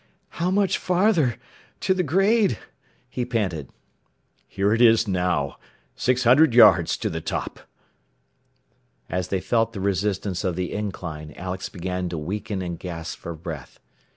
"How 0.29 0.49
much 0.49 0.79
farther... 0.79 1.35
to 1.81 1.93
the 1.93 2.01
grade?" 2.01 2.57
he 3.07 3.23
panted. 3.23 3.69
"Here 4.47 4.73
it 4.73 4.81
is 4.81 5.07
now. 5.07 5.57
Six 5.95 6.23
hundred 6.23 6.55
yards 6.55 6.97
to 6.97 7.09
the 7.11 7.21
top." 7.21 7.59
As 9.11 9.27
they 9.27 9.39
felt 9.39 9.73
the 9.73 9.79
resistance 9.79 10.43
of 10.43 10.55
the 10.55 10.73
incline 10.73 11.33
Alex 11.33 11.69
began 11.69 12.09
to 12.09 12.17
weaken 12.17 12.63
and 12.63 12.79
gasp 12.79 13.19
for 13.19 13.35
breath. 13.35 13.79